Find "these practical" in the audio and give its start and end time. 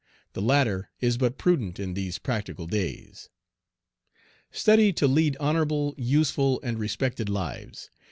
1.93-2.65